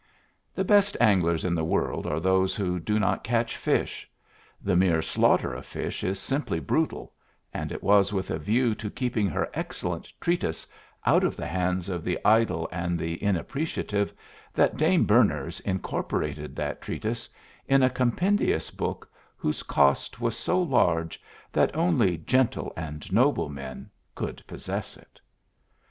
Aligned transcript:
The 0.55 0.63
best 0.63 0.97
anglers 0.99 1.45
in 1.45 1.53
the 1.53 1.63
world 1.63 2.07
are 2.07 2.19
those 2.19 2.55
who 2.55 2.79
do 2.79 2.99
not 2.99 3.23
catch 3.23 3.55
fish; 3.55 4.09
the 4.59 4.75
mere 4.75 4.99
slaughter 4.99 5.53
of 5.53 5.63
fish 5.63 6.03
is 6.03 6.19
simply 6.19 6.59
brutal, 6.59 7.13
and 7.53 7.71
it 7.71 7.83
was 7.83 8.11
with 8.11 8.31
a 8.31 8.39
view 8.39 8.73
to 8.73 8.89
keeping 8.89 9.27
her 9.27 9.47
excellent 9.53 10.11
treatise 10.19 10.65
out 11.05 11.23
of 11.23 11.35
the 11.35 11.45
hands 11.45 11.87
of 11.87 12.03
the 12.03 12.17
idle 12.25 12.67
and 12.71 12.97
the 12.97 13.21
inappreciative 13.21 14.11
that 14.55 14.75
Dame 14.75 15.05
Berners 15.05 15.59
incorporated 15.59 16.55
that 16.55 16.81
treatise 16.81 17.29
in 17.67 17.83
a 17.83 17.89
compendious 17.91 18.71
book 18.71 19.07
whose 19.37 19.61
cost 19.61 20.19
was 20.19 20.35
so 20.35 20.59
large 20.59 21.21
that 21.53 21.75
only 21.75 22.17
"gentyll 22.17 22.73
and 22.75 23.13
noble 23.13 23.49
men" 23.49 23.87
could 24.15 24.41
possess 24.47 24.97
it. 24.97 25.21